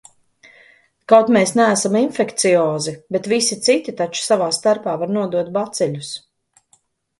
[1.11, 6.13] Kaut mēs neesam infekciozi, bet visi citi taču savā starpā var nodot baciļus.